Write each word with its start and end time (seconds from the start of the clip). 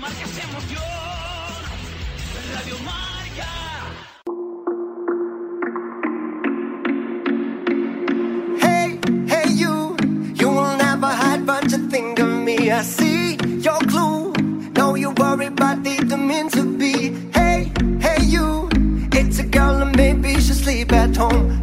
Marca 0.00 0.22
es 0.22 0.38
emoción. 0.38 0.82
Radio 2.54 2.76
Marca. 2.84 3.50
Hey, 8.60 9.00
hey, 9.26 9.52
you. 9.54 9.96
You 10.34 10.48
will 10.50 10.76
never 10.76 11.08
hide, 11.08 11.44
but 11.44 11.70
you 11.72 11.88
think 11.88 12.20
of 12.20 12.28
me. 12.28 12.70
I 12.70 12.82
see 12.82 13.36
your 13.60 13.80
clue. 13.80 14.32
No, 14.76 14.94
you 14.94 15.10
worry, 15.10 15.50
but 15.50 15.82
didn't 15.82 16.26
mean 16.26 16.48
to 16.50 16.62
be. 16.78 17.12
Hey, 17.32 17.72
hey, 18.00 18.22
you. 18.22 18.68
It's 19.12 19.40
a 19.40 19.44
girl, 19.44 19.82
and 19.82 19.96
maybe 19.96 20.34
she'll 20.34 20.54
sleep 20.54 20.92
at 20.92 21.16
home. 21.16 21.57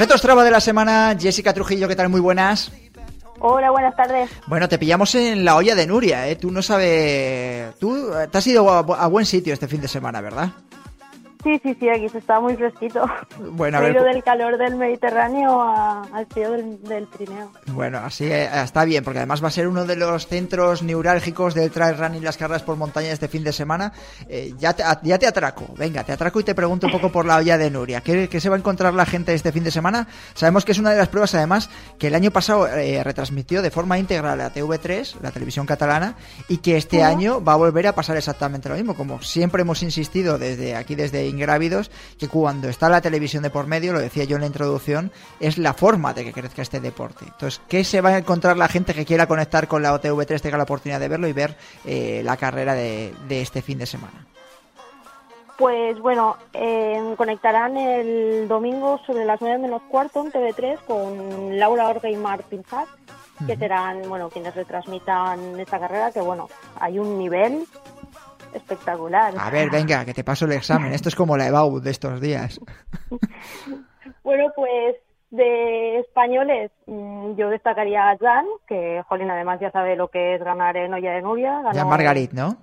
Retos 0.00 0.22
Traba 0.22 0.44
de 0.44 0.50
la 0.50 0.62
semana, 0.62 1.14
Jessica 1.20 1.52
Trujillo, 1.52 1.86
¿qué 1.86 1.94
tal? 1.94 2.08
Muy 2.08 2.22
buenas. 2.22 2.72
Hola, 3.38 3.70
buenas 3.70 3.94
tardes. 3.94 4.30
Bueno, 4.46 4.66
te 4.66 4.78
pillamos 4.78 5.14
en 5.14 5.44
la 5.44 5.56
olla 5.56 5.74
de 5.74 5.86
Nuria, 5.86 6.26
¿eh? 6.26 6.36
Tú 6.36 6.50
no 6.50 6.62
sabes... 6.62 7.74
Tú 7.78 8.10
eh, 8.14 8.26
te 8.28 8.38
has 8.38 8.46
ido 8.46 8.70
a, 8.70 8.78
a 8.78 9.06
buen 9.08 9.26
sitio 9.26 9.52
este 9.52 9.68
fin 9.68 9.82
de 9.82 9.88
semana, 9.88 10.22
¿verdad? 10.22 10.52
Sí, 11.42 11.58
sí, 11.62 11.74
sí, 11.80 11.88
aquí 11.88 12.08
se 12.08 12.18
está 12.18 12.38
muy 12.40 12.54
fresquito. 12.56 13.04
Bueno, 13.52 13.78
a 13.78 13.80
ver, 13.80 14.02
del 14.02 14.22
calor 14.22 14.58
del 14.58 14.76
Mediterráneo 14.76 15.60
a- 15.62 16.02
al 16.12 16.26
frío 16.26 16.50
del, 16.52 16.82
del 16.82 17.06
Pirineo. 17.06 17.50
Bueno, 17.68 17.98
así 17.98 18.24
eh, 18.26 18.48
está 18.62 18.84
bien, 18.84 19.02
porque 19.02 19.18
además 19.18 19.42
va 19.42 19.48
a 19.48 19.50
ser 19.50 19.66
uno 19.68 19.84
de 19.86 19.96
los 19.96 20.26
centros 20.26 20.82
neurálgicos 20.82 21.54
del 21.54 21.70
trail 21.70 21.96
running 21.96 22.20
y 22.22 22.24
las 22.24 22.36
carreras 22.36 22.62
por 22.62 22.76
montaña 22.76 23.08
este 23.10 23.28
fin 23.28 23.42
de 23.44 23.52
semana. 23.52 23.92
Eh, 24.28 24.52
ya, 24.58 24.74
te, 24.74 24.82
ya 25.02 25.18
te 25.18 25.26
atraco, 25.26 25.66
venga, 25.76 26.04
te 26.04 26.12
atraco 26.12 26.38
y 26.40 26.44
te 26.44 26.54
pregunto 26.54 26.86
un 26.86 26.92
poco 26.92 27.10
por 27.10 27.24
la 27.26 27.36
olla 27.36 27.56
de 27.58 27.70
Nuria. 27.70 28.00
¿Qué, 28.02 28.28
qué 28.28 28.40
se 28.40 28.48
va 28.50 28.56
a 28.56 28.58
encontrar 28.58 28.92
la 28.94 29.06
gente 29.06 29.32
este 29.34 29.52
fin 29.52 29.64
de 29.64 29.70
semana? 29.70 30.06
Sabemos 30.34 30.64
que 30.64 30.72
es 30.72 30.78
una 30.78 30.90
de 30.90 30.98
las 30.98 31.08
pruebas, 31.08 31.34
además, 31.34 31.70
que 31.98 32.08
el 32.08 32.14
año 32.14 32.30
pasado 32.30 32.66
eh, 32.68 33.02
retransmitió 33.02 33.62
de 33.62 33.70
forma 33.70 33.98
íntegra 33.98 34.36
la 34.36 34.52
TV3, 34.52 35.16
la 35.22 35.30
televisión 35.30 35.66
catalana, 35.66 36.14
y 36.48 36.58
que 36.58 36.76
este 36.76 37.02
año 37.02 37.42
va 37.42 37.54
a 37.54 37.56
volver 37.56 37.86
a 37.86 37.94
pasar 37.94 38.16
exactamente 38.16 38.68
lo 38.68 38.74
mismo. 38.76 38.94
Como 38.94 39.22
siempre 39.22 39.62
hemos 39.62 39.82
insistido 39.82 40.38
desde 40.38 40.76
aquí, 40.76 40.94
desde 40.94 41.29
Ingrávidos, 41.30 41.90
que 42.18 42.28
cuando 42.28 42.68
está 42.68 42.88
la 42.88 43.00
televisión 43.00 43.42
de 43.42 43.50
por 43.50 43.66
medio, 43.66 43.92
lo 43.92 44.00
decía 44.00 44.24
yo 44.24 44.36
en 44.36 44.42
la 44.42 44.46
introducción, 44.46 45.10
es 45.40 45.58
la 45.58 45.74
forma 45.74 46.12
de 46.12 46.24
que 46.24 46.32
crezca 46.32 46.62
este 46.62 46.80
deporte. 46.80 47.24
Entonces, 47.24 47.60
¿qué 47.68 47.84
se 47.84 48.00
va 48.00 48.10
a 48.10 48.18
encontrar 48.18 48.56
la 48.56 48.68
gente 48.68 48.94
que 48.94 49.04
quiera 49.04 49.26
conectar 49.26 49.68
con 49.68 49.82
la 49.82 49.94
OTV3, 49.94 50.40
tenga 50.40 50.58
la 50.58 50.64
oportunidad 50.64 51.00
de 51.00 51.08
verlo 51.08 51.28
y 51.28 51.32
ver 51.32 51.56
eh, 51.84 52.22
la 52.24 52.36
carrera 52.36 52.74
de, 52.74 53.14
de 53.28 53.40
este 53.40 53.62
fin 53.62 53.78
de 53.78 53.86
semana? 53.86 54.26
Pues 55.60 56.00
bueno, 56.00 56.38
eh, 56.54 57.14
conectarán 57.18 57.76
el 57.76 58.48
domingo 58.48 58.98
sobre 59.06 59.26
las 59.26 59.42
9 59.42 59.58
menos 59.58 59.82
cuarto 59.90 60.24
en 60.24 60.32
TV3 60.32 60.78
con 60.86 61.58
Laura 61.58 61.86
Orga 61.90 62.08
y 62.08 62.16
Martin 62.16 62.62
Hack, 62.62 62.88
que 63.46 63.58
serán 63.58 64.08
bueno 64.08 64.30
quienes 64.30 64.54
retransmitan 64.54 65.60
esta 65.60 65.78
carrera, 65.78 66.12
que 66.12 66.22
bueno, 66.22 66.48
hay 66.80 66.98
un 66.98 67.18
nivel 67.18 67.66
espectacular. 68.54 69.34
A 69.38 69.50
ver, 69.50 69.70
venga, 69.70 70.04
que 70.04 70.14
te 70.14 70.24
paso 70.24 70.44
el 70.44 70.52
examen. 70.52 70.92
Esto 70.92 71.08
es 71.08 71.14
como 71.16 71.36
la 71.36 71.46
EBAU 71.46 71.80
de 71.80 71.90
estos 71.90 72.20
días. 72.20 72.60
Bueno, 74.22 74.46
pues 74.54 74.96
de 75.30 75.98
españoles 76.00 76.70
mm, 76.86 77.34
yo 77.36 77.50
destacaría 77.50 78.10
a 78.10 78.16
Jan, 78.18 78.44
que 78.66 79.02
Jolín 79.08 79.30
además 79.30 79.60
ya 79.60 79.70
sabe 79.70 79.96
lo 79.96 80.08
que 80.08 80.34
es 80.34 80.42
ganar 80.42 80.76
en 80.76 80.92
Olla 80.94 81.12
de 81.12 81.22
Nuria. 81.22 81.60
Ganó- 81.62 81.88
Margarit, 81.88 82.32
¿no? 82.32 82.56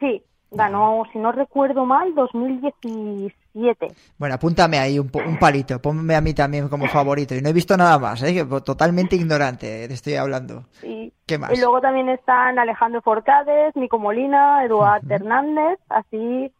Sí, 0.00 0.22
ganó, 0.52 1.02
si 1.12 1.18
no 1.18 1.32
recuerdo 1.32 1.84
mal, 1.84 2.14
2017. 2.14 3.88
Bueno, 4.18 4.34
apúntame 4.34 4.78
ahí 4.78 4.98
un, 4.98 5.10
un 5.26 5.38
palito, 5.38 5.80
ponme 5.80 6.14
a 6.14 6.20
mí 6.20 6.34
también 6.34 6.68
como 6.68 6.86
favorito. 6.86 7.34
Y 7.34 7.42
no 7.42 7.48
he 7.48 7.52
visto 7.52 7.76
nada 7.76 7.98
más, 7.98 8.22
¿eh? 8.22 8.44
totalmente 8.64 9.16
ignorante 9.16 9.88
te 9.88 9.94
estoy 9.94 10.14
hablando. 10.14 10.64
Y, 10.82 11.12
¿Qué 11.26 11.38
más? 11.38 11.52
y 11.52 11.60
luego 11.60 11.80
también 11.80 12.08
están 12.08 12.58
Alejandro 12.58 13.02
Forcades, 13.02 13.74
Nico 13.76 13.98
Molina, 13.98 14.64
Eduard 14.64 15.10
Hernández, 15.10 15.78
así 15.88 16.52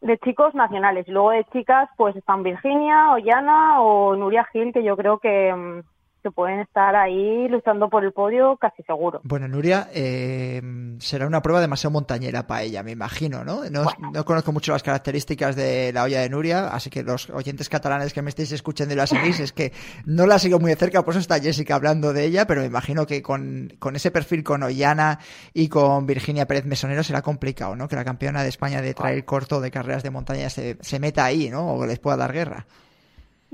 de 0.00 0.18
chicos 0.18 0.54
nacionales. 0.54 1.08
Y 1.08 1.12
luego 1.12 1.30
de 1.30 1.44
chicas, 1.52 1.88
pues 1.96 2.14
están 2.16 2.42
Virginia, 2.42 3.12
Ollana 3.12 3.80
o 3.80 4.14
Nuria 4.16 4.44
Gil, 4.52 4.72
que 4.72 4.84
yo 4.84 4.96
creo 4.96 5.18
que, 5.18 5.52
mm, 5.52 5.82
que 6.24 6.30
pueden 6.30 6.60
estar 6.60 6.96
ahí 6.96 7.46
luchando 7.48 7.90
por 7.90 8.02
el 8.02 8.12
podio 8.12 8.56
casi 8.56 8.82
seguro. 8.84 9.20
Bueno, 9.24 9.46
Nuria, 9.46 9.88
eh, 9.92 10.62
será 10.98 11.26
una 11.26 11.42
prueba 11.42 11.60
demasiado 11.60 11.92
montañera 11.92 12.46
para 12.46 12.62
ella, 12.62 12.82
me 12.82 12.92
imagino, 12.92 13.44
¿no? 13.44 13.68
No, 13.70 13.84
no 14.12 14.24
conozco 14.24 14.50
mucho 14.50 14.72
las 14.72 14.82
características 14.82 15.54
de 15.54 15.92
la 15.92 16.02
olla 16.02 16.22
de 16.22 16.30
Nuria, 16.30 16.68
así 16.68 16.88
que 16.88 17.02
los 17.02 17.28
oyentes 17.28 17.68
catalanes 17.68 18.14
que 18.14 18.22
me 18.22 18.30
estéis 18.30 18.52
escuchando 18.52 18.94
y 18.94 18.96
la 18.96 19.06
seguís, 19.06 19.38
es 19.38 19.52
que 19.52 19.72
no 20.06 20.26
la 20.26 20.38
sigo 20.38 20.58
muy 20.58 20.70
de 20.70 20.76
cerca, 20.76 21.04
por 21.04 21.12
eso 21.12 21.20
está 21.20 21.38
Jessica 21.38 21.74
hablando 21.74 22.14
de 22.14 22.24
ella, 22.24 22.46
pero 22.46 22.62
me 22.62 22.66
imagino 22.68 23.06
que 23.06 23.20
con, 23.20 23.74
con 23.78 23.94
ese 23.94 24.10
perfil 24.10 24.42
con 24.42 24.62
Ollana 24.62 25.18
y 25.52 25.68
con 25.68 26.06
Virginia 26.06 26.46
Pérez 26.46 26.64
Mesonero 26.64 27.02
será 27.02 27.20
complicado, 27.20 27.76
¿no? 27.76 27.86
Que 27.86 27.96
la 27.96 28.04
campeona 28.04 28.42
de 28.42 28.48
España 28.48 28.80
de 28.80 28.94
trail 28.94 29.26
corto 29.26 29.60
de 29.60 29.70
carreras 29.70 30.02
de 30.02 30.08
montaña 30.08 30.48
se, 30.48 30.78
se 30.80 30.98
meta 30.98 31.26
ahí, 31.26 31.50
¿no? 31.50 31.74
O 31.74 31.86
les 31.86 31.98
pueda 31.98 32.16
dar 32.16 32.32
guerra. 32.32 32.64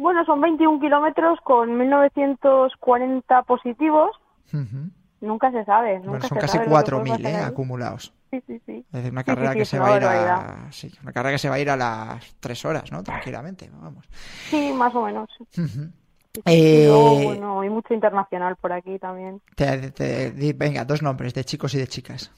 Bueno, 0.00 0.24
son 0.24 0.40
21 0.40 0.80
kilómetros 0.80 1.38
con 1.44 1.76
1940 1.76 3.42
positivos. 3.42 4.10
Ujú. 4.52 4.90
Nunca 5.20 5.50
se 5.52 5.64
sabe. 5.66 5.96
Nunca 5.98 6.08
Bueno, 6.10 6.28
son 6.28 6.36
se 6.36 6.40
casi 6.40 6.52
sabe 6.58 6.70
lo 6.70 6.76
que 6.78 6.90
puede 6.90 7.02
4.000 7.04 7.22
pasar 7.22 7.40
¿eh? 7.42 7.44
acumulados. 7.44 8.14
Sí, 8.30 8.42
sí, 8.46 8.60
sí. 8.64 8.84
Es 8.88 8.92
decir, 8.92 9.12
una 9.12 9.20
Sí, 9.22 9.24
sí, 9.24 9.34
carrera 9.34 9.50
sí, 9.52 9.56
que 9.58 9.62
es 9.62 9.68
se 9.68 9.78
va 9.78 9.88
a 9.88 9.96
ir 9.96 10.04
a 10.04 10.72
sí, 10.72 10.90
una 11.02 11.12
carrera 11.12 11.32
que 11.34 11.38
se 11.38 11.48
va 11.48 11.54
a 11.56 11.60
ir 11.60 11.70
a 11.70 11.76
las 11.76 12.34
tres 12.40 12.64
horas, 12.64 12.90
¿no? 12.92 13.02
Tranquilamente, 13.02 13.70
vamos. 13.72 14.06
Sí, 14.48 14.72
más 14.72 14.94
o 14.94 15.02
menos. 15.02 15.28
Ujú. 15.58 15.90
Y 16.32 16.40
Eh, 16.46 17.22
bueno, 17.26 17.60
hay 17.60 17.68
mucho 17.68 17.92
internacional 17.92 18.56
por 18.56 18.72
aquí 18.72 18.98
también. 18.98 19.42
te- 19.56 19.90
te- 19.90 20.30
di- 20.30 20.52
venga, 20.54 20.84
dos 20.84 21.02
nombres 21.02 21.34
de 21.34 21.44
chicos 21.44 21.74
y 21.74 21.78
de 21.78 21.86
chicas. 21.88 22.32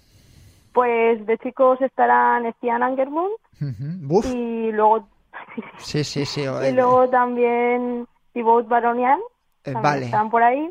Pues 0.73 1.25
de 1.27 1.37
chicos 1.39 1.81
estarán 1.83 2.51
Stian 2.55 2.83
Angermund 2.83 3.35
Ujú. 3.61 3.85
Buf. 4.09 4.27
y 4.35 4.73
luego 4.73 5.07
Sí, 5.79 6.05
sí, 6.05 6.25
sí. 6.25 6.43
y 6.69 6.73
luego 6.73 7.09
también 7.09 8.07
Thibaut 8.33 8.67
Baronian. 8.69 9.19
eh, 9.19 9.73
también 9.73 9.83
vale. 9.83 10.05
Están 10.07 10.31
por 10.31 10.43
ahí. 10.43 10.71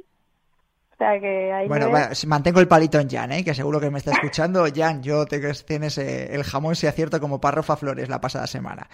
O 0.93 1.03
sea 1.03 1.19
que 1.19 1.65
Bueno, 1.67 1.89
mantengo 2.27 2.59
el 2.59 2.67
palito 2.67 2.99
en 2.99 3.09
Jan, 3.09 3.31
¿eh? 3.31 3.43
que 3.43 3.55
seguro 3.55 3.79
que 3.79 3.89
me 3.89 3.97
está 3.97 4.11
escuchando. 4.11 4.65
Jan, 4.75 5.01
yo 5.01 5.25
te 5.25 5.39
tienes 5.65 5.97
eh, 5.97 6.33
el 6.35 6.43
jamón 6.43 6.75
si 6.75 6.85
acierto 6.85 7.19
como 7.19 7.41
Parrofa 7.41 7.75
Flores 7.75 8.07
la 8.07 8.21
pasada 8.21 8.45
semana. 8.45 8.87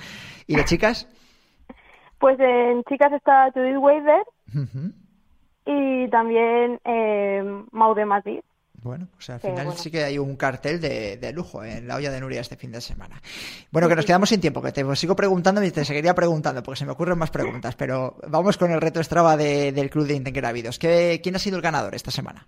¿Y 0.46 0.56
de 0.56 0.64
chicas? 0.64 1.08
Pues 2.20 2.40
en 2.40 2.84
chicas 2.86 3.12
está 3.14 3.52
Judith 3.52 3.78
Ujú. 4.56 4.92
y 5.66 6.10
también 6.10 6.80
eh, 6.86 7.44
Mau 7.72 7.94
de 7.94 8.06
Madrid. 8.06 8.40
Bueno, 8.82 9.08
pues 9.16 9.30
al 9.32 9.40
final 9.40 9.66
bueno. 9.66 9.80
sí 9.80 9.90
que 9.90 10.04
hay 10.04 10.18
un 10.20 10.36
cartel 10.36 10.80
de, 10.80 11.18
de 11.18 11.34
lujo 11.34 11.64
en 11.64 11.88
la 11.88 11.96
olla 11.96 12.12
de 12.12 12.22
Nuria 12.22 12.42
este 12.42 12.56
fin 12.56 12.72
de 12.72 12.80
semana. 12.80 13.22
Bueno, 13.72 13.90
que 13.90 13.96
nos 13.96 14.06
quedamos 14.06 14.30
sin 14.30 14.40
tiempo, 14.40 14.62
que 14.62 14.72
te 14.72 14.96
sigo 14.96 15.16
preguntando 15.16 15.64
y 15.64 15.72
te 15.72 15.84
seguiría 15.84 16.14
preguntando, 16.14 16.62
porque 16.64 16.80
se 16.80 16.86
me 16.86 16.92
ocurren 16.92 17.18
más 17.18 17.32
preguntas, 17.32 17.76
pero 17.76 18.18
vamos 18.28 18.56
con 18.58 18.72
el 18.72 18.80
reto 18.80 19.04
Strava 19.04 19.36
de- 19.36 19.72
del 19.72 19.90
Club 19.90 20.06
de. 20.08 20.78
¿Qué, 20.80 21.20
¿Quién 21.24 21.36
ha 21.36 21.40
sido 21.40 21.58
el 21.58 21.64
ganador 21.64 21.96
esta 21.96 22.12
semana? 22.12 22.48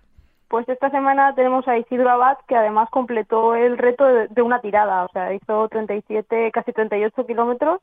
Pues 0.50 0.68
esta 0.68 0.90
semana 0.90 1.32
tenemos 1.36 1.66
a 1.68 1.78
Isidro 1.78 2.10
Abad, 2.10 2.36
que 2.48 2.56
además 2.56 2.88
completó 2.90 3.54
el 3.54 3.78
reto 3.78 4.04
de, 4.04 4.26
de 4.26 4.42
una 4.42 4.60
tirada, 4.60 5.04
o 5.04 5.08
sea, 5.12 5.32
hizo 5.32 5.68
37, 5.68 6.50
casi 6.52 6.72
38 6.72 7.24
kilómetros 7.24 7.80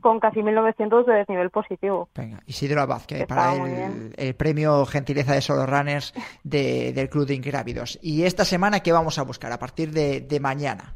con 0.00 0.20
casi 0.20 0.40
1900 0.40 1.06
de 1.06 1.12
desnivel 1.12 1.50
positivo. 1.50 2.08
Venga, 2.14 2.38
Isidro 2.46 2.82
Abad, 2.82 3.02
que 3.02 3.26
para 3.26 3.54
el 4.16 4.34
premio 4.36 4.86
Gentileza 4.86 5.32
de 5.34 5.40
Solo 5.40 5.66
Runners 5.66 6.14
de- 6.44 6.92
del 6.92 7.08
Club 7.10 7.26
de 7.26 7.34
Ingrávidos. 7.34 7.98
¿Y 8.00 8.22
esta 8.22 8.44
semana 8.44 8.78
qué 8.78 8.92
vamos 8.92 9.18
a 9.18 9.24
buscar 9.24 9.50
a 9.50 9.58
partir 9.58 9.90
de, 9.90 10.20
de 10.20 10.38
mañana? 10.38 10.94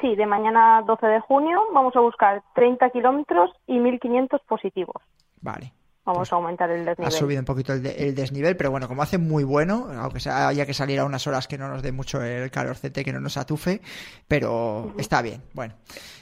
Sí, 0.00 0.14
de 0.14 0.26
mañana 0.26 0.82
12 0.86 1.04
de 1.06 1.18
junio 1.20 1.62
vamos 1.72 1.96
a 1.96 2.00
buscar 2.00 2.42
30 2.54 2.90
kilómetros 2.90 3.50
y 3.66 3.80
1500 3.80 4.40
positivos. 4.42 5.02
Vale. 5.40 5.72
Vamos 6.06 6.18
Pues 6.28 6.32
a 6.32 6.36
aumentar 6.36 6.70
el 6.70 6.82
Ha 6.82 6.90
desnivel. 6.90 7.12
subido 7.12 7.40
un 7.40 7.46
poquito 7.46 7.72
el, 7.72 7.82
de- 7.82 7.94
el 8.08 8.14
desnivel, 8.14 8.56
pero 8.58 8.70
bueno, 8.70 8.88
como 8.88 9.02
hace 9.02 9.16
muy 9.16 9.42
bueno, 9.42 9.88
aunque 9.98 10.20
sea, 10.20 10.48
haya 10.48 10.66
que 10.66 10.74
salir 10.74 11.00
a 11.00 11.04
unas 11.06 11.26
horas 11.26 11.48
que 11.48 11.56
no 11.56 11.66
nos 11.68 11.82
dé 11.82 11.92
mucho 11.92 12.22
el 12.22 12.50
calorcete, 12.50 13.02
que 13.04 13.12
no 13.12 13.20
nos 13.20 13.36
atufe, 13.38 13.80
pero 14.28 14.92
está 14.98 15.22
bien. 15.22 15.42
Bueno, 15.54 15.74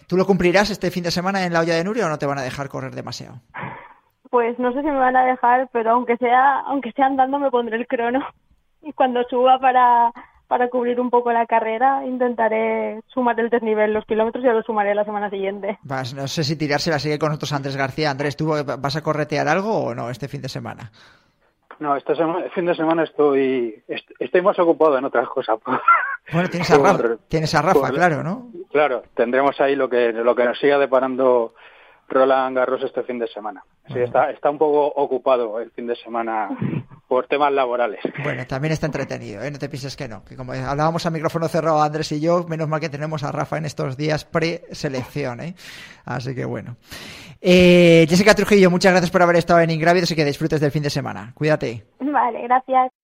¿tú 0.06 0.16
lo 0.16 0.24
cumplirás 0.24 0.70
este 0.70 0.90
fin 0.92 1.02
de 1.02 1.10
semana 1.10 1.44
en 1.44 1.52
la 1.52 1.60
olla 1.60 1.74
de 1.74 1.82
Nuria 1.82 2.06
o 2.06 2.08
no 2.08 2.18
te 2.18 2.26
van 2.26 2.38
a 2.38 2.42
dejar 2.42 2.68
correr 2.68 2.94
demasiado? 2.94 3.40
Pues 4.30 4.56
no 4.58 4.72
sé 4.72 4.80
si 4.80 4.86
me 4.86 4.98
van 4.98 5.16
a 5.16 5.24
dejar, 5.24 5.68
pero 5.72 5.90
aunque 5.90 6.16
sea, 6.16 6.60
aunque 6.60 6.92
sea 6.92 7.06
andando 7.06 7.38
me 7.40 7.50
pondré 7.50 7.76
el 7.76 7.86
crono. 7.88 8.20
Y 8.82 8.92
cuando 8.92 9.22
suba 9.24 9.58
para, 9.58 10.12
para 10.52 10.68
cubrir 10.68 11.00
un 11.00 11.08
poco 11.08 11.32
la 11.32 11.46
carrera, 11.46 12.04
intentaré 12.04 13.00
sumar 13.06 13.40
el 13.40 13.48
desnivel, 13.48 13.94
los 13.94 14.04
kilómetros 14.04 14.44
ya 14.44 14.52
lo 14.52 14.62
sumaré 14.62 14.94
la 14.94 15.02
semana 15.06 15.30
siguiente. 15.30 15.78
Vas, 15.82 16.12
no 16.12 16.28
sé 16.28 16.44
si 16.44 16.56
tirársela 16.58 16.98
sigue 16.98 17.18
con 17.18 17.30
nosotros 17.30 17.54
Andrés 17.54 17.74
García. 17.74 18.10
Andrés, 18.10 18.36
¿tú 18.36 18.52
vas 18.78 18.96
a 18.96 19.02
corretear 19.02 19.48
algo 19.48 19.84
o 19.84 19.94
no 19.94 20.10
este 20.10 20.28
fin 20.28 20.42
de 20.42 20.50
semana? 20.50 20.92
No, 21.78 21.96
este 21.96 22.12
fin 22.54 22.66
de 22.66 22.74
semana 22.74 23.04
estoy 23.04 23.82
est- 23.88 24.10
estoy 24.18 24.42
más 24.42 24.58
ocupado 24.58 24.98
en 24.98 25.06
otras 25.06 25.26
cosas. 25.30 25.58
Bueno, 26.32 26.48
tienes 26.50 26.70
a 26.70 26.76
Rafa, 26.78 27.16
tienes 27.28 27.54
a 27.54 27.62
Rafa 27.62 27.80
por- 27.80 27.94
claro, 27.94 28.22
¿no? 28.22 28.48
Claro, 28.70 29.02
tendremos 29.14 29.58
ahí 29.60 29.74
lo 29.74 29.88
que 29.88 30.12
lo 30.12 30.34
que 30.36 30.44
nos 30.44 30.58
siga 30.58 30.78
deparando 30.78 31.54
Roland 32.08 32.54
Garros 32.56 32.82
este 32.84 33.02
fin 33.04 33.18
de 33.18 33.26
semana. 33.26 33.64
Sí, 33.88 33.98
está 34.00 34.30
está 34.30 34.50
un 34.50 34.58
poco 34.58 34.86
ocupado 34.86 35.58
el 35.60 35.70
fin 35.72 35.86
de 35.86 35.96
semana 35.96 36.48
por 37.12 37.26
temas 37.26 37.52
laborales. 37.52 38.00
Bueno, 38.24 38.46
también 38.46 38.72
está 38.72 38.86
entretenido, 38.92 39.42
¿eh? 39.42 39.50
No 39.50 39.58
te 39.58 39.68
pienses 39.68 39.96
que 39.96 40.08
no. 40.08 40.24
Que 40.24 40.34
como 40.34 40.52
hablábamos 40.52 41.04
a 41.04 41.10
micrófono 41.10 41.46
cerrado 41.46 41.82
Andrés 41.82 42.10
y 42.12 42.20
yo, 42.20 42.46
menos 42.48 42.68
mal 42.68 42.80
que 42.80 42.88
tenemos 42.88 43.22
a 43.22 43.30
Rafa 43.30 43.58
en 43.58 43.66
estos 43.66 43.98
días 43.98 44.24
pre-selección, 44.24 45.40
¿eh? 45.40 45.54
Así 46.06 46.34
que 46.34 46.46
bueno. 46.46 46.76
Eh, 47.42 48.06
Jessica 48.08 48.34
Trujillo, 48.34 48.70
muchas 48.70 48.92
gracias 48.92 49.10
por 49.10 49.20
haber 49.20 49.36
estado 49.36 49.60
en 49.60 49.70
Ingrávidos 49.70 50.10
y 50.10 50.16
que 50.16 50.24
disfrutes 50.24 50.58
del 50.58 50.70
fin 50.70 50.82
de 50.82 50.88
semana. 50.88 51.32
Cuídate. 51.34 51.84
Vale, 52.00 52.44
gracias. 52.44 52.92